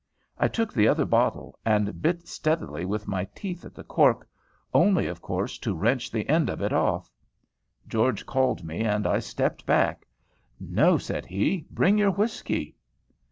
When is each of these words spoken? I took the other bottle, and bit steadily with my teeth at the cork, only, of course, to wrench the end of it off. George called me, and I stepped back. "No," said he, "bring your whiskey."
I 0.39 0.47
took 0.47 0.73
the 0.73 0.87
other 0.87 1.05
bottle, 1.05 1.59
and 1.63 2.01
bit 2.01 2.27
steadily 2.27 2.85
with 2.85 3.07
my 3.07 3.25
teeth 3.35 3.63
at 3.65 3.75
the 3.75 3.83
cork, 3.83 4.27
only, 4.73 5.05
of 5.05 5.21
course, 5.21 5.59
to 5.59 5.75
wrench 5.75 6.09
the 6.11 6.27
end 6.27 6.49
of 6.49 6.59
it 6.59 6.73
off. 6.73 7.11
George 7.87 8.25
called 8.25 8.63
me, 8.63 8.79
and 8.83 9.05
I 9.05 9.19
stepped 9.19 9.63
back. 9.67 10.07
"No," 10.59 10.97
said 10.97 11.27
he, 11.27 11.67
"bring 11.69 11.99
your 11.99 12.09
whiskey." 12.09 12.75